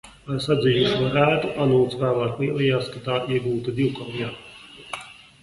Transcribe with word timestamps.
Ar 0.35 0.37
sadzijušo 0.43 1.09
rētu 1.15 1.51
Anūts 1.65 1.99
vēlāk 2.05 2.41
lielījās, 2.45 2.89
ka 2.95 3.03
tā 3.11 3.19
iegūta 3.37 3.77
divkaujā. 3.83 4.33